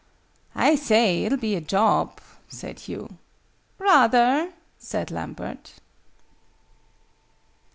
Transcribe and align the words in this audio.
"I 0.55 0.73
say! 0.77 1.25
It'll 1.25 1.37
be 1.37 1.55
a 1.55 1.61
job!" 1.61 2.19
said 2.49 2.79
Hugh. 2.79 3.19
"Rather!" 3.77 4.51
said 4.79 5.11
Lambert. 5.11 5.73